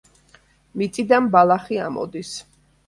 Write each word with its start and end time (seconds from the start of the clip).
მიწიდან 0.83 1.31
ბალახი 1.37 1.81
ამოდის. 1.91 2.35